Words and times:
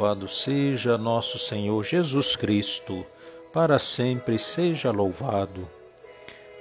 Louvado 0.00 0.28
seja 0.28 0.96
nosso 0.96 1.38
Senhor 1.38 1.84
Jesus 1.84 2.34
Cristo, 2.34 3.04
para 3.52 3.78
sempre 3.78 4.38
seja 4.38 4.90
louvado. 4.90 5.68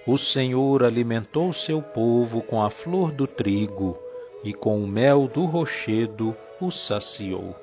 O 0.05 0.17
Senhor 0.17 0.83
alimentou 0.83 1.53
seu 1.53 1.81
povo 1.81 2.41
com 2.41 2.61
a 2.61 2.69
flor 2.69 3.13
do 3.13 3.25
trigo 3.25 3.97
e 4.43 4.53
com 4.53 4.83
o 4.83 4.85
mel 4.85 5.25
do 5.33 5.45
rochedo 5.45 6.35
o 6.59 6.69
saciou. 6.69 7.55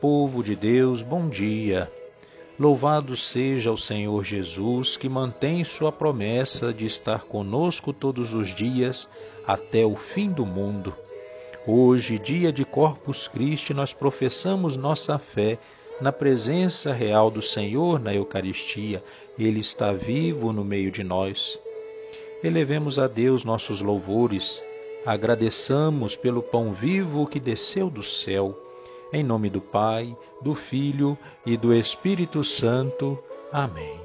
Povo 0.00 0.40
de 0.40 0.54
Deus, 0.54 1.02
bom 1.02 1.28
dia. 1.28 1.90
Louvado 2.56 3.16
seja 3.16 3.72
o 3.72 3.76
Senhor 3.76 4.22
Jesus, 4.22 4.96
que 4.96 5.08
mantém 5.08 5.64
sua 5.64 5.90
promessa 5.90 6.72
de 6.72 6.86
estar 6.86 7.24
conosco 7.24 7.92
todos 7.92 8.32
os 8.32 8.54
dias 8.54 9.10
até 9.44 9.84
o 9.84 9.96
fim 9.96 10.30
do 10.30 10.46
mundo. 10.46 10.94
Hoje, 11.72 12.18
dia 12.18 12.52
de 12.52 12.64
Corpus 12.64 13.28
Christi, 13.28 13.72
nós 13.72 13.92
professamos 13.92 14.76
nossa 14.76 15.20
fé 15.20 15.56
na 16.00 16.10
presença 16.10 16.92
real 16.92 17.30
do 17.30 17.40
Senhor 17.40 18.00
na 18.00 18.12
Eucaristia. 18.12 19.00
Ele 19.38 19.60
está 19.60 19.92
vivo 19.92 20.52
no 20.52 20.64
meio 20.64 20.90
de 20.90 21.04
nós. 21.04 21.60
Elevemos 22.42 22.98
a 22.98 23.06
Deus 23.06 23.44
nossos 23.44 23.82
louvores, 23.82 24.64
agradeçamos 25.06 26.16
pelo 26.16 26.42
pão 26.42 26.72
vivo 26.72 27.24
que 27.24 27.38
desceu 27.38 27.88
do 27.88 28.02
céu. 28.02 28.52
Em 29.12 29.22
nome 29.22 29.48
do 29.48 29.60
Pai, 29.60 30.16
do 30.42 30.56
Filho 30.56 31.16
e 31.46 31.56
do 31.56 31.72
Espírito 31.72 32.42
Santo. 32.42 33.16
Amém. 33.52 33.96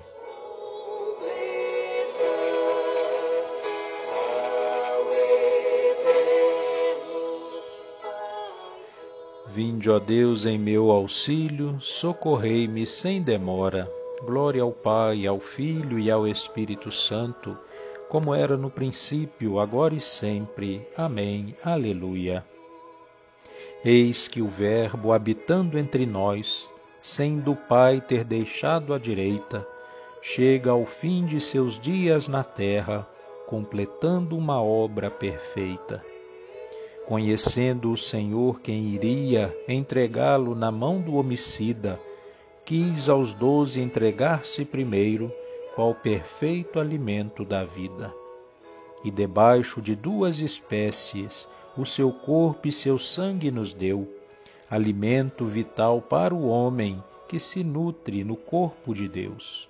Vinde, 9.56 9.90
ó 9.90 10.00
Deus, 10.00 10.46
em 10.46 10.58
meu 10.58 10.92
auxílio, 10.92 11.80
socorrei-me 11.80 12.86
sem 12.86 13.22
demora. 13.22 13.90
Glória 14.26 14.62
ao 14.62 14.74
Pai, 14.74 15.26
ao 15.26 15.40
Filho 15.40 15.98
e 15.98 16.12
ao 16.12 16.28
Espírito 16.28 16.92
Santo, 16.92 17.58
como 18.10 18.36
era 18.36 18.58
no 18.58 18.70
princípio, 18.70 19.58
agora 19.58 19.96
e 19.96 20.02
sempre. 20.02 20.86
Amém. 20.98 21.56
Aleluia. 21.64 22.44
Eis 23.86 24.28
que 24.28 24.42
o 24.42 24.48
Verbo, 24.48 25.14
habitando 25.14 25.80
entre 25.80 26.06
nós, 26.06 26.70
sem 27.02 27.40
do 27.40 27.56
Pai 27.56 28.02
ter 28.02 28.26
deixado 28.26 28.94
a 28.94 29.00
direita, 29.00 29.66
chega 30.22 30.72
ao 30.72 30.86
fim 30.86 31.26
de 31.26 31.40
seus 31.40 31.80
dias 31.80 32.28
na 32.28 32.44
terra, 32.44 33.08
completando 33.48 34.38
uma 34.38 34.62
obra 34.62 35.10
perfeita. 35.10 36.02
Conhecendo 37.06 37.92
o 37.92 37.98
Senhor 37.98 38.60
quem 38.62 38.88
iria 38.88 39.56
entregá-lo 39.68 40.56
na 40.56 40.72
mão 40.72 41.00
do 41.00 41.16
homicida, 41.16 42.00
quis 42.66 43.08
aos 43.08 43.32
doze 43.32 43.80
entregar-se 43.80 44.66
primeiro, 44.66 45.32
qual 45.76 45.94
perfeito 45.94 46.80
alimento 46.80 47.46
da 47.46 47.64
vida. 47.64 48.12
E 49.04 49.12
debaixo 49.12 49.84
de 49.84 49.96
duas 49.96 50.40
espécies, 50.40 51.48
o 51.78 51.86
seu 51.86 52.12
corpo 52.12 52.68
e 52.68 52.72
seu 52.72 52.98
sangue 52.98 53.52
nos 53.52 53.72
deu, 53.72 54.12
alimento 54.68 55.46
vital 55.46 56.02
para 56.02 56.34
o 56.34 56.48
homem 56.48 57.04
que 57.30 57.40
se 57.40 57.64
nutre 57.64 58.24
no 58.24 58.36
corpo 58.36 58.96
de 58.96 59.08
Deus. 59.08 59.70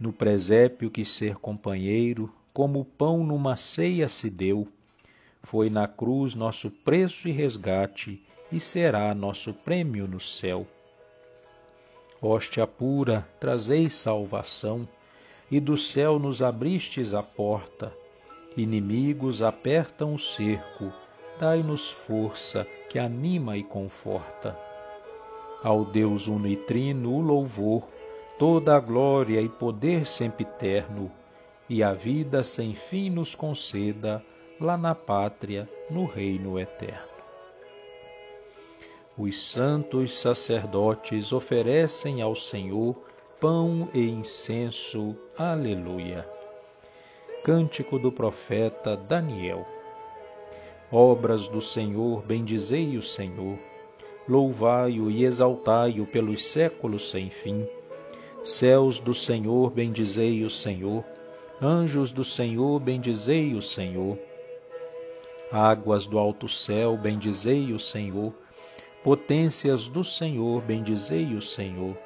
No 0.00 0.14
presépio 0.14 0.90
que 0.90 1.04
ser 1.04 1.36
companheiro, 1.36 2.32
como 2.54 2.86
pão 2.86 3.22
numa 3.22 3.54
ceia 3.56 4.08
se 4.08 4.30
deu, 4.30 4.66
foi 5.46 5.70
na 5.70 5.86
cruz 5.86 6.34
nosso 6.34 6.68
preço 6.68 7.28
e 7.28 7.30
resgate 7.30 8.20
e 8.50 8.58
será 8.58 9.14
nosso 9.14 9.54
prêmio 9.54 10.08
no 10.08 10.18
céu. 10.18 10.66
Hóstia 12.20 12.66
pura, 12.66 13.24
trazei 13.38 13.88
salvação, 13.88 14.88
e 15.48 15.60
do 15.60 15.76
céu 15.76 16.18
nos 16.18 16.42
abristes 16.42 17.14
a 17.14 17.22
porta. 17.22 17.92
Inimigos 18.56 19.40
apertam 19.40 20.14
o 20.14 20.18
cerco, 20.18 20.92
dai-nos 21.38 21.88
força 21.88 22.66
que 22.90 22.98
anima 22.98 23.56
e 23.56 23.62
conforta. 23.62 24.58
Ao 25.62 25.84
Deus 25.84 26.26
uno 26.26 26.48
e 26.48 26.56
trino 26.56 27.14
o 27.14 27.20
louvor, 27.20 27.86
toda 28.36 28.76
a 28.76 28.80
glória 28.80 29.40
e 29.40 29.48
poder 29.48 30.08
sempiterno, 30.08 31.08
e 31.70 31.84
a 31.84 31.92
vida 31.92 32.42
sem 32.42 32.74
fim 32.74 33.10
nos 33.10 33.36
conceda 33.36 34.20
lá 34.58 34.76
na 34.76 34.94
pátria, 34.94 35.68
no 35.90 36.06
reino 36.06 36.58
eterno. 36.58 37.16
Os 39.18 39.50
santos 39.50 40.18
sacerdotes 40.18 41.32
oferecem 41.32 42.22
ao 42.22 42.34
Senhor 42.34 42.96
pão 43.40 43.88
e 43.92 44.08
incenso. 44.08 45.14
Aleluia. 45.36 46.26
Cântico 47.44 47.98
do 47.98 48.10
profeta 48.10 48.96
Daniel. 48.96 49.66
Obras 50.90 51.48
do 51.48 51.60
Senhor, 51.60 52.22
bendizei 52.22 52.96
o 52.96 53.02
Senhor. 53.02 53.58
Louvai-o 54.28 55.10
e 55.10 55.24
exaltai-o 55.24 56.06
pelos 56.06 56.44
séculos 56.44 57.10
sem 57.10 57.28
fim. 57.28 57.66
Céus 58.42 58.98
do 58.98 59.14
Senhor, 59.14 59.70
bendizei 59.70 60.44
o 60.44 60.50
Senhor. 60.50 61.04
Anjos 61.60 62.10
do 62.10 62.24
Senhor, 62.24 62.80
bendizei 62.80 63.54
o 63.54 63.62
Senhor 63.62 64.18
Águas 65.52 66.06
do 66.06 66.18
alto 66.18 66.48
céu, 66.48 66.96
bendizei 66.96 67.72
o 67.72 67.78
Senhor. 67.78 68.34
Potências 69.04 69.86
do 69.86 70.02
Senhor, 70.02 70.60
bendizei 70.62 71.34
o 71.34 71.40
Senhor. 71.40 71.96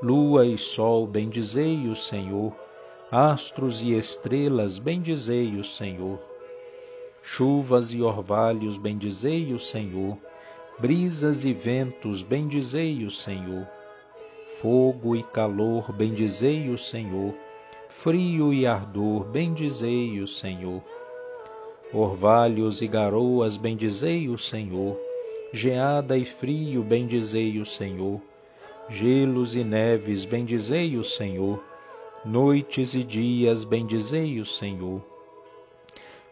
Lua 0.00 0.46
e 0.46 0.56
sol, 0.56 1.04
bendizei 1.04 1.88
o 1.88 1.96
Senhor. 1.96 2.54
Astros 3.10 3.82
e 3.82 3.92
estrelas, 3.92 4.78
bendizei 4.78 5.56
o 5.56 5.64
Senhor. 5.64 6.20
Chuvas 7.24 7.92
e 7.92 8.00
orvalhos, 8.00 8.76
bendizei 8.76 9.52
o 9.52 9.58
Senhor. 9.58 10.16
Brisas 10.78 11.44
e 11.44 11.52
ventos, 11.52 12.22
bendizei 12.22 13.04
o 13.04 13.10
Senhor. 13.10 13.66
Fogo 14.60 15.16
e 15.16 15.22
calor, 15.24 15.92
bendizei 15.92 16.68
o 16.68 16.78
Senhor. 16.78 17.34
Frio 17.88 18.54
e 18.54 18.66
ardor, 18.66 19.24
bendizei 19.24 20.20
o 20.20 20.28
Senhor 20.28 20.80
Orvalhos 21.94 22.80
e 22.80 22.86
garoas, 22.86 23.58
bendizei 23.58 24.30
o 24.30 24.38
Senhor. 24.38 24.98
Geada 25.52 26.16
e 26.16 26.24
frio, 26.24 26.82
bendizei 26.82 27.60
o 27.60 27.66
Senhor. 27.66 28.18
Gelos 28.88 29.54
e 29.54 29.62
neves, 29.62 30.24
bendizei 30.24 30.96
o 30.96 31.04
Senhor. 31.04 31.62
Noites 32.24 32.94
e 32.94 33.04
dias, 33.04 33.62
bendizei 33.64 34.40
o 34.40 34.46
Senhor. 34.46 35.04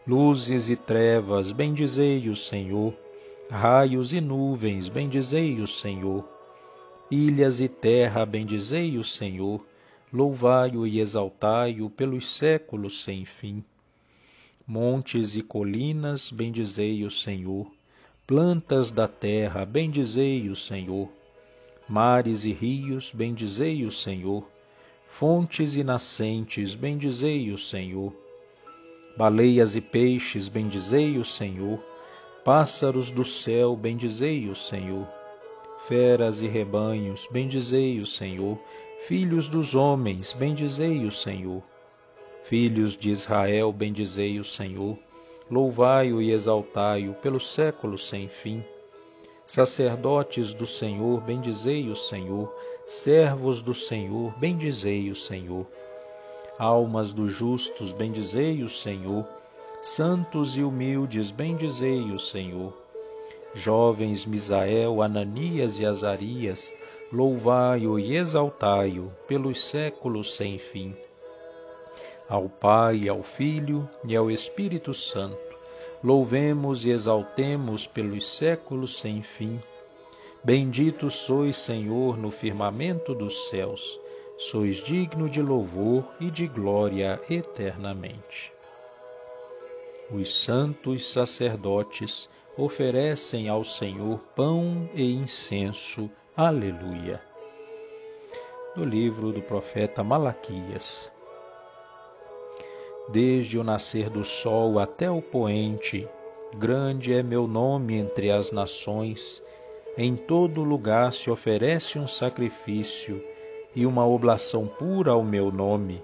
Luzes 0.07 0.67
e 0.67 0.75
trevas, 0.75 1.51
bendizei 1.51 2.27
o 2.27 2.35
Senhor. 2.35 2.91
Raios 3.47 4.13
e 4.13 4.19
nuvens, 4.19 4.89
bendizei 4.89 5.59
o 5.61 5.67
Senhor. 5.67 6.27
Ilhas 7.11 7.61
e 7.61 7.69
terra, 7.69 8.25
bendizei 8.25 8.97
o 8.97 9.03
Senhor. 9.03 9.63
Louvai-o 10.11 10.87
e 10.87 10.99
exaltai-o 10.99 11.87
pelos 11.87 12.35
séculos 12.35 13.03
sem 13.03 13.25
fim. 13.25 13.63
Montes 14.73 15.35
e 15.35 15.41
colinas, 15.41 16.31
bendizei 16.31 17.03
o 17.03 17.11
Senhor. 17.11 17.69
Plantas 18.25 18.89
da 18.89 19.05
terra, 19.05 19.65
bendizei 19.65 20.47
o 20.47 20.55
Senhor. 20.55 21.09
Mares 21.89 22.45
e 22.45 22.53
rios, 22.53 23.11
bendizei 23.13 23.83
o 23.83 23.91
Senhor. 23.91 24.47
Fontes 25.09 25.75
e 25.75 25.83
nascentes, 25.83 26.73
bendizei 26.73 27.51
o 27.51 27.57
Senhor. 27.57 28.13
Baleias 29.17 29.75
e 29.75 29.81
peixes, 29.81 30.47
bendizei 30.47 31.17
o 31.17 31.25
Senhor. 31.25 31.77
Pássaros 32.45 33.11
do 33.11 33.25
céu, 33.25 33.75
bendizei 33.75 34.47
o 34.47 34.55
Senhor. 34.55 35.05
Feras 35.85 36.41
e 36.41 36.47
rebanhos, 36.47 37.27
bendizei 37.29 37.99
o 37.99 38.07
Senhor. 38.07 38.57
Filhos 39.05 39.49
dos 39.49 39.75
homens, 39.75 40.31
bendizei 40.31 41.05
o 41.05 41.11
Senhor. 41.11 41.61
Filhos 42.43 42.97
de 42.97 43.11
Israel, 43.11 43.71
bendizei 43.71 44.39
o 44.39 44.43
Senhor, 44.43 44.97
louvai-o 45.49 46.21
e 46.21 46.31
exaltai-o 46.31 47.13
pelos 47.13 47.53
séculos 47.53 48.09
sem 48.09 48.27
fim. 48.27 48.63
Sacerdotes 49.45 50.51
do 50.53 50.65
Senhor, 50.65 51.21
bendizei 51.21 51.87
o 51.89 51.95
Senhor, 51.95 52.53
servos 52.87 53.61
do 53.61 53.75
Senhor, 53.75 54.33
bendizei 54.39 55.11
o 55.11 55.15
Senhor. 55.15 55.67
Almas 56.57 57.13
dos 57.13 57.31
justos, 57.31 57.91
bendizei 57.91 58.63
o 58.63 58.69
Senhor, 58.69 59.25
santos 59.81 60.57
e 60.57 60.63
humildes, 60.63 61.29
bendizei 61.29 62.11
o 62.11 62.19
Senhor. 62.19 62.75
Jovens 63.53 64.25
Misael, 64.25 65.01
Ananias 65.01 65.79
e 65.79 65.85
Azarias, 65.85 66.73
louvai-o 67.13 67.99
e 67.99 68.17
exaltai-o 68.17 69.11
pelos 69.27 69.63
séculos 69.63 70.35
sem 70.35 70.57
fim 70.57 70.95
ao 72.31 72.47
Pai, 72.47 73.09
ao 73.09 73.21
Filho 73.21 73.89
e 74.05 74.15
ao 74.15 74.31
Espírito 74.31 74.93
Santo. 74.93 75.37
Louvemos 76.01 76.85
e 76.85 76.89
exaltemos 76.89 77.85
pelos 77.85 78.25
séculos 78.25 78.99
sem 78.99 79.21
fim. 79.21 79.61
Bendito 80.41 81.11
sois, 81.11 81.57
Senhor, 81.57 82.17
no 82.17 82.31
firmamento 82.31 83.13
dos 83.13 83.49
céus, 83.49 83.99
sois 84.39 84.77
digno 84.77 85.29
de 85.29 85.41
louvor 85.41 86.05
e 86.21 86.31
de 86.31 86.47
glória 86.47 87.19
eternamente. 87.29 88.53
Os 90.09 90.33
santos 90.33 91.11
sacerdotes 91.11 92.29
oferecem 92.57 93.49
ao 93.49 93.65
Senhor 93.65 94.19
pão 94.33 94.89
e 94.93 95.11
incenso. 95.15 96.09
Aleluia. 96.35 97.21
Do 98.73 98.85
livro 98.85 99.33
do 99.33 99.41
profeta 99.41 100.01
Malaquias 100.01 101.11
desde 103.09 103.57
o 103.57 103.63
nascer 103.63 104.09
do 104.09 104.23
sol 104.23 104.79
até 104.79 105.09
o 105.09 105.21
poente. 105.21 106.07
Grande 106.55 107.13
é 107.13 107.23
meu 107.23 107.47
nome 107.47 107.95
entre 107.95 108.31
as 108.31 108.51
nações. 108.51 109.41
Em 109.97 110.15
todo 110.15 110.63
lugar 110.63 111.13
se 111.13 111.29
oferece 111.29 111.99
um 111.99 112.07
sacrifício 112.07 113.21
e 113.75 113.85
uma 113.85 114.05
oblação 114.05 114.67
pura 114.67 115.11
ao 115.11 115.23
meu 115.23 115.51
nome, 115.51 116.01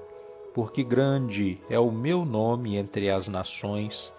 porque 0.53 0.83
grande 0.83 1.57
é 1.69 1.79
o 1.79 1.91
meu 1.91 2.25
nome 2.25 2.75
entre 2.77 3.09
as 3.09 3.27
nações, 3.27 4.13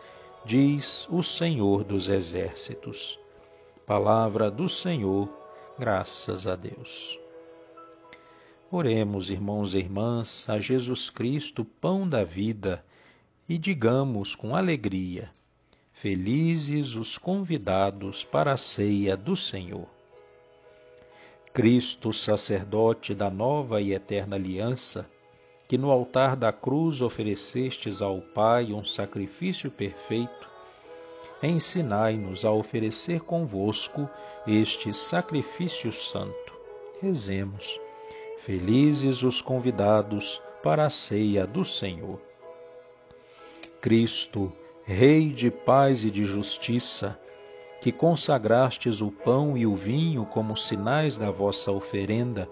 diz 0.44 1.06
o 1.10 1.22
Senhor 1.22 1.84
dos 1.84 2.08
Exércitos. 2.08 3.18
Palavra 3.86 4.50
do 4.50 4.68
Senhor, 4.68 5.28
graças 5.78 6.46
a 6.46 6.54
Deus. 6.54 7.18
Oremos, 8.70 9.30
irmãos 9.30 9.72
e 9.72 9.78
irmãs, 9.78 10.46
a 10.46 10.60
Jesus 10.60 11.08
Cristo, 11.08 11.64
pão 11.64 12.06
da 12.06 12.22
vida, 12.22 12.84
e 13.48 13.56
digamos 13.56 14.34
com 14.34 14.54
alegria: 14.54 15.30
Felizes 15.90 16.94
os 16.94 17.16
convidados 17.16 18.24
para 18.24 18.52
a 18.52 18.58
ceia 18.58 19.16
do 19.16 19.34
Senhor. 19.34 19.88
Cristo, 21.50 22.12
sacerdote 22.12 23.14
da 23.14 23.30
nova 23.30 23.80
e 23.80 23.94
eterna 23.94 24.36
aliança, 24.36 25.10
que 25.66 25.78
no 25.78 25.90
altar 25.90 26.36
da 26.36 26.52
cruz 26.52 27.00
oferecestes 27.00 28.02
ao 28.02 28.20
Pai 28.20 28.74
um 28.74 28.84
sacrifício 28.84 29.70
perfeito, 29.70 30.46
ensinai-nos 31.42 32.44
a 32.44 32.52
oferecer 32.52 33.20
convosco 33.20 34.10
este 34.46 34.92
sacrifício 34.92 35.90
santo. 35.90 36.52
Rezemos. 37.00 37.87
Felizes 38.38 39.24
os 39.24 39.42
convidados 39.42 40.40
para 40.62 40.86
a 40.86 40.90
ceia 40.90 41.44
do 41.44 41.64
Senhor. 41.64 42.20
Cristo, 43.80 44.52
Rei 44.84 45.28
de 45.28 45.50
paz 45.50 46.04
e 46.04 46.10
de 46.10 46.24
justiça, 46.24 47.18
que 47.82 47.92
consagrastes 47.92 49.02
o 49.02 49.10
pão 49.10 49.54
e 49.58 49.66
o 49.66 49.74
vinho 49.74 50.24
como 50.24 50.56
sinais 50.56 51.16
da 51.16 51.30
vossa 51.30 51.70
oferenda, 51.72 52.48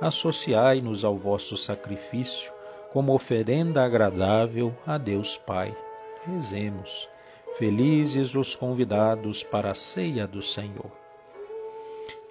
associai-nos 0.00 1.04
ao 1.04 1.16
vosso 1.16 1.56
sacrifício 1.56 2.52
como 2.92 3.12
oferenda 3.12 3.84
agradável 3.84 4.72
a 4.86 4.98
Deus 4.98 5.36
Pai. 5.36 5.76
Rezemos. 6.24 7.08
Felizes 7.56 8.34
os 8.34 8.54
convidados 8.54 9.42
para 9.42 9.72
a 9.72 9.74
ceia 9.74 10.28
do 10.28 10.42
Senhor. 10.42 11.07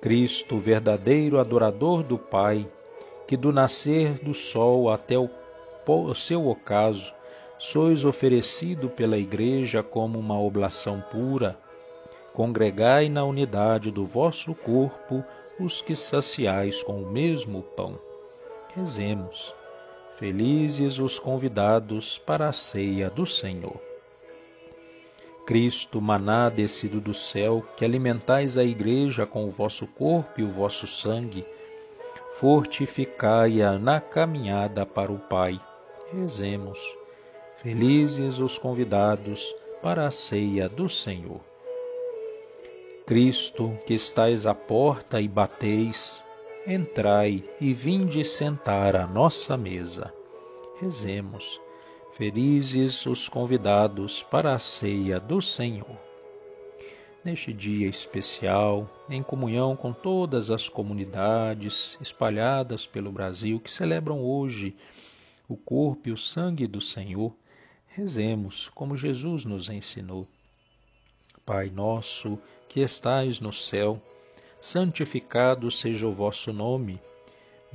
Cristo, 0.02 0.60
verdadeiro 0.60 1.40
adorador 1.40 2.04
do 2.04 2.18
Pai, 2.18 2.66
que 3.28 3.36
do 3.36 3.52
nascer 3.52 4.14
do 4.24 4.34
sol 4.34 4.90
até 4.90 5.18
o 5.18 5.30
seu 6.14 6.48
ocaso 6.48 7.14
sois 7.60 8.06
oferecido 8.06 8.90
pela 8.90 9.18
Igreja 9.18 9.82
como 9.82 10.20
uma 10.20 10.40
oblação 10.40 11.02
pura, 11.12 11.58
congregai 12.34 13.10
na 13.10 13.24
unidade 13.24 13.90
do 13.90 14.06
vosso 14.06 14.54
corpo 14.54 15.24
os 15.60 15.82
que 15.82 15.96
saciais 15.96 16.84
com 16.84 17.02
o 17.02 17.12
mesmo 17.12 17.64
pão. 17.76 17.98
Rezemos. 18.76 19.54
Felizes 20.18 21.00
os 21.00 21.18
convidados 21.18 22.18
para 22.20 22.50
a 22.50 22.54
ceia 22.54 23.10
do 23.10 23.26
Senhor. 23.26 23.87
Cristo, 25.48 26.02
maná 26.02 26.50
descido 26.50 27.00
do 27.00 27.14
céu, 27.14 27.64
que 27.78 27.86
alimentais 27.86 28.58
a 28.58 28.66
Igreja 28.66 29.26
com 29.26 29.48
o 29.48 29.50
vosso 29.50 29.88
corpo 29.88 30.42
e 30.42 30.44
o 30.44 30.52
vosso 30.52 30.86
sangue, 30.86 31.46
fortificai-a 32.38 33.80
na 33.80 34.02
caminhada 34.02 34.86
para 34.86 35.10
o 35.10 35.18
Pai. 35.18 35.58
Rezemos. 36.12 36.78
Felizes 37.64 38.40
os 38.40 38.58
convidados 38.58 39.56
para 39.82 40.06
a 40.06 40.12
ceia 40.12 40.68
do 40.68 40.90
Senhor. 40.90 41.40
Cristo, 43.06 43.72
que 43.88 43.94
estais 43.94 44.46
à 44.46 44.54
porta 44.54 45.22
e 45.22 45.30
bateis, 45.30 46.26
entrai 46.68 47.42
e 47.62 47.72
vinde 47.72 48.26
sentar 48.26 48.98
à 48.98 49.08
nossa 49.08 49.56
mesa. 49.56 50.14
Rezemos. 50.82 51.62
Felizes 52.18 53.06
os 53.06 53.30
convidados 53.30 54.24
para 54.24 54.56
a 54.56 54.58
ceia 54.58 55.20
do 55.20 55.40
Senhor. 55.40 55.96
Neste 57.24 57.54
dia 57.54 57.88
especial, 57.88 58.90
em 59.08 59.22
comunhão 59.22 59.76
com 59.76 59.94
todas 59.94 60.50
as 60.50 60.68
comunidades 60.68 61.96
espalhadas 62.02 62.88
pelo 62.88 63.12
Brasil 63.12 63.60
que 63.60 63.72
celebram 63.72 64.20
hoje 64.20 64.76
o 65.48 65.56
corpo 65.56 66.10
e 66.10 66.12
o 66.12 66.18
sangue 66.18 66.66
do 66.66 66.82
Senhor, 66.82 67.32
rezemos 67.86 68.68
como 68.70 68.98
Jesus 68.98 69.46
nos 69.46 69.70
ensinou. 69.70 70.26
Pai 71.46 71.70
nosso, 71.70 72.40
que 72.68 72.80
estais 72.80 73.40
no 73.40 73.54
céu, 73.54 74.02
santificado 74.60 75.70
seja 75.70 76.08
o 76.08 76.16
vosso 76.16 76.52
nome. 76.52 77.00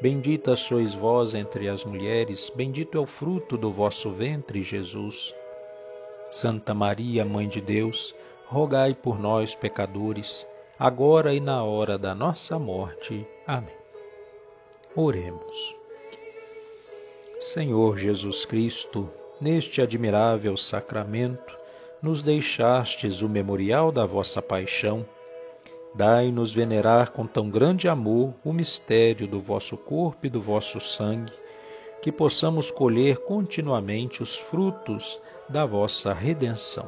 Bendita 0.00 0.56
sois 0.56 0.94
vós 0.94 1.34
entre 1.34 1.68
as 1.68 1.84
mulheres, 1.84 2.50
bendito 2.54 2.96
é 2.96 3.00
o 3.00 3.04
fruto 3.04 3.58
do 3.58 3.70
vosso 3.70 4.10
ventre, 4.10 4.62
Jesus. 4.62 5.34
Santa 6.30 6.72
Maria, 6.72 7.22
Mãe 7.22 7.46
de 7.46 7.60
Deus, 7.60 8.14
rogai 8.46 8.94
por 8.94 9.20
nós, 9.20 9.54
pecadores, 9.54 10.46
agora 10.78 11.34
e 11.34 11.40
na 11.40 11.62
hora 11.62 11.98
da 11.98 12.14
nossa 12.14 12.58
morte. 12.58 13.26
Amém. 13.46 13.76
Oremos. 14.96 15.74
Senhor 17.38 17.98
Jesus 17.98 18.46
Cristo, 18.46 19.06
neste 19.38 19.82
admirável 19.82 20.56
sacramento, 20.56 21.54
nos 22.02 22.22
deixastes 22.22 23.20
o 23.20 23.28
memorial 23.28 23.92
da 23.92 24.06
vossa 24.06 24.40
paixão 24.40 25.04
Dai-nos 25.94 26.52
venerar 26.52 27.10
com 27.10 27.26
tão 27.26 27.50
grande 27.50 27.88
amor 27.88 28.34
o 28.44 28.52
mistério 28.52 29.26
do 29.26 29.40
vosso 29.40 29.76
corpo 29.76 30.26
e 30.26 30.30
do 30.30 30.40
vosso 30.40 30.80
sangue, 30.80 31.32
que 32.02 32.12
possamos 32.12 32.70
colher 32.70 33.18
continuamente 33.18 34.22
os 34.22 34.36
frutos 34.36 35.20
da 35.48 35.66
vossa 35.66 36.12
redenção. 36.12 36.86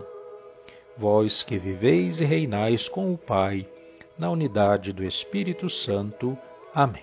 Vós 0.96 1.42
que 1.42 1.58
viveis 1.58 2.20
e 2.20 2.24
reinais 2.24 2.88
com 2.88 3.12
o 3.12 3.18
Pai, 3.18 3.66
na 4.18 4.30
unidade 4.30 4.92
do 4.92 5.02
Espírito 5.02 5.68
Santo. 5.68 6.38
Amém. 6.74 7.02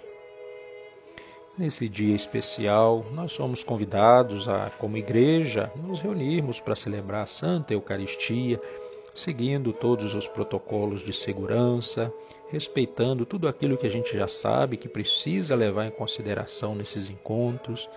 Nesse 1.58 1.90
dia 1.90 2.16
especial, 2.16 3.06
nós 3.12 3.34
somos 3.34 3.66
convidados 3.66 4.48
a, 4.48 4.72
como 4.80 4.96
igreja, 4.96 5.70
nos 5.76 6.00
reunirmos 6.00 6.62
para 6.62 6.76
celebrar 6.76 7.24
a 7.24 7.28
Santa 7.28 7.74
Eucaristia 7.74 8.62
seguindo 9.20 9.74
todos 9.74 10.16
os 10.16 10.28
protocolos 10.28 11.04
de 11.04 11.12
segurança, 11.12 12.12
respeitando 12.50 13.26
tudo 13.26 13.48
aquilo 13.48 13.78
que 13.78 13.86
a 13.86 13.90
gente 13.90 14.18
já 14.18 14.28
sabe 14.28 14.78
que 14.78 14.88
precisa 14.88 15.56
levar 15.56 15.86
em 15.86 15.92
consideração 15.92 16.74
nesses 16.74 17.10
encontros, 17.10 17.90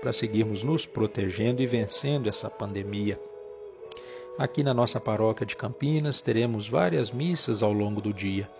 para 0.00 0.12
seguirmos 0.12 0.62
nos 0.62 0.84
protegendo 0.84 1.62
e 1.62 1.66
vencendo 1.66 2.28
essa 2.28 2.50
pandemia. 2.50 3.20
Aqui 4.38 4.64
na 4.64 4.74
nossa 4.74 4.98
paróquia 4.98 5.46
de 5.46 5.54
Campinas 5.54 6.20
teremos 6.20 6.66
várias 6.66 7.12
missas 7.12 7.62
ao 7.62 7.72
longo 7.72 8.00
do 8.00 8.12
dia, 8.12 8.50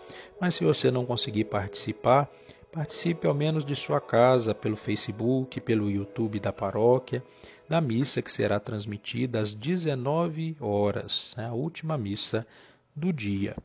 mas 0.40 0.54
se 0.54 0.64
você 0.64 0.90
não 0.90 1.06
conseguir 1.06 1.44
participar, 1.44 2.30
participe 2.70 3.26
ao 3.26 3.34
menos 3.34 3.64
de 3.64 3.74
sua 3.74 4.00
casa 4.00 4.54
pelo 4.54 4.76
Facebook, 4.76 5.60
pelo 5.60 5.90
YouTube 5.90 6.38
da 6.38 6.52
paróquia 6.52 7.22
da 7.72 7.80
missa 7.80 8.20
que 8.20 8.30
será 8.30 8.60
transmitida 8.60 9.40
às 9.40 9.54
19 9.54 10.58
horas, 10.60 11.34
né, 11.38 11.46
a 11.46 11.54
última 11.54 11.96
missa 11.96 12.46
do 12.94 13.10
dia. 13.10 13.56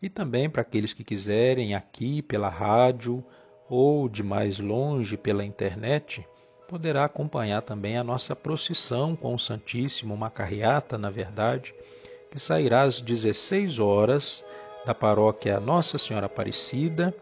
E 0.00 0.08
também 0.08 0.48
para 0.48 0.62
aqueles 0.62 0.92
que 0.92 1.02
quiserem 1.02 1.74
aqui 1.74 2.22
pela 2.22 2.48
rádio 2.48 3.20
ou 3.68 4.08
de 4.08 4.22
mais 4.22 4.60
longe 4.60 5.16
pela 5.16 5.44
internet, 5.44 6.24
poderá 6.68 7.04
acompanhar 7.04 7.62
também 7.62 7.96
a 7.96 8.04
nossa 8.04 8.36
procissão 8.36 9.16
com 9.16 9.34
o 9.34 9.38
Santíssimo, 9.40 10.14
uma 10.14 10.30
carreata, 10.30 10.96
na 10.96 11.10
verdade, 11.10 11.74
que 12.30 12.38
sairá 12.38 12.82
às 12.82 13.00
16 13.00 13.80
horas 13.80 14.44
da 14.86 14.94
paróquia 14.94 15.58
Nossa 15.58 15.98
Senhora 15.98 16.26
Aparecida 16.26 17.12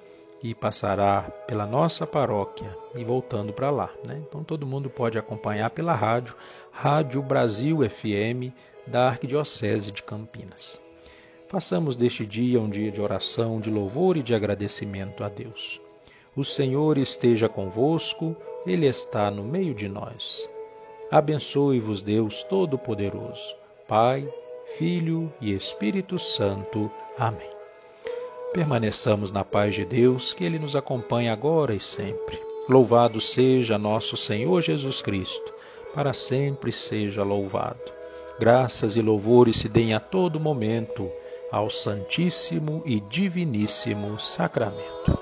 e 0.43 0.55
passará 0.55 1.23
pela 1.47 1.67
nossa 1.67 2.07
paróquia 2.07 2.75
e 2.95 3.05
voltando 3.05 3.53
para 3.53 3.71
lá. 3.71 3.91
Né? 4.07 4.23
Então 4.27 4.43
todo 4.43 4.67
mundo 4.67 4.89
pode 4.89 5.19
acompanhar 5.19 5.71
pela 5.71 5.95
rádio, 5.95 6.35
Rádio 6.71 7.23
Brasil 7.23 7.79
FM 7.89 8.55
da 8.87 9.09
Arquidiocese 9.09 9.91
de 9.91 10.03
Campinas. 10.03 10.81
Façamos 11.49 11.97
deste 11.97 12.25
dia 12.25 12.61
um 12.61 12.71
dia 12.71 12.91
de 12.91 13.01
oração, 13.01 13.61
de 13.61 13.71
louvor 13.71 14.17
e 14.17 14.23
de 14.23 14.35
agradecimento 14.35 15.25
a 15.25 15.29
Deus. 15.29 15.81
O 16.37 16.45
Senhor 16.45 16.97
esteja 16.97 17.49
convosco, 17.49 18.37
Ele 18.65 18.87
está 18.87 19.31
no 19.31 19.43
meio 19.43 19.75
de 19.75 19.89
nós. 19.89 20.49
Abençoe-vos, 21.11 22.01
Deus 22.01 22.45
Todo-Poderoso, 22.45 23.57
Pai, 23.89 24.27
Filho 24.79 25.33
e 25.41 25.53
Espírito 25.53 26.21
Santo. 26.21 26.89
Amém. 27.19 27.60
Permaneçamos 28.53 29.31
na 29.31 29.45
paz 29.45 29.77
de 29.77 29.85
Deus, 29.85 30.35
que 30.35 30.45
Ele 30.45 30.59
nos 30.59 30.75
acompanhe 30.75 31.29
agora 31.29 31.73
e 31.73 31.79
sempre. 31.79 32.41
Louvado 32.69 33.21
seja 33.21 33.79
nosso 33.79 34.17
Senhor 34.17 34.61
Jesus 34.61 35.01
Cristo, 35.01 35.55
para 35.95 36.13
sempre 36.13 36.73
seja 36.73 37.23
louvado. 37.23 37.93
Graças 38.41 38.97
e 38.97 39.03
louvores 39.03 39.59
se 39.59 39.69
deem 39.69 39.95
a 39.95 40.01
todo 40.01 40.41
momento 40.41 41.09
ao 41.53 41.71
Santíssimo 41.71 42.83
e 42.85 43.01
Diviníssimo 43.01 44.19
Sacramento. 44.19 45.20